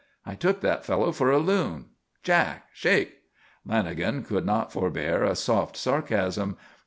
[0.25, 1.89] I took that fellow for a loon.
[2.23, 3.19] Jack, shake."
[3.67, 6.57] Lanagan could not forbear a soft sarcasm.